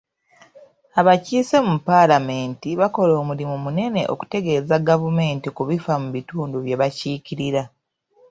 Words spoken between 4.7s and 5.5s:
gavumenti